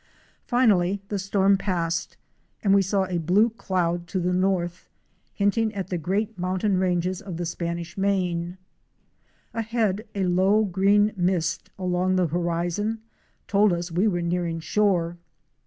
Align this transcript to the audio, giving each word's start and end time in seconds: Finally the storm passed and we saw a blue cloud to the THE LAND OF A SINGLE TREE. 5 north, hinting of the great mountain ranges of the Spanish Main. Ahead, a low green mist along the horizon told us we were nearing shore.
Finally 0.47 0.99
the 1.09 1.19
storm 1.19 1.59
passed 1.59 2.17
and 2.63 2.73
we 2.73 2.81
saw 2.81 3.05
a 3.05 3.19
blue 3.19 3.51
cloud 3.51 4.07
to 4.07 4.17
the 4.17 4.29
THE 4.29 4.29
LAND 4.31 4.37
OF 4.37 4.41
A 4.41 4.49
SINGLE 4.49 4.57
TREE. 4.57 4.65
5 4.65 4.69
north, 4.71 4.89
hinting 5.35 5.75
of 5.77 5.87
the 5.89 5.97
great 5.99 6.39
mountain 6.39 6.77
ranges 6.79 7.21
of 7.21 7.37
the 7.37 7.45
Spanish 7.45 7.95
Main. 7.99 8.57
Ahead, 9.53 10.07
a 10.15 10.23
low 10.23 10.63
green 10.65 11.13
mist 11.15 11.69
along 11.77 12.15
the 12.15 12.25
horizon 12.25 13.01
told 13.47 13.71
us 13.71 13.91
we 13.91 14.07
were 14.07 14.23
nearing 14.23 14.59
shore. 14.59 15.19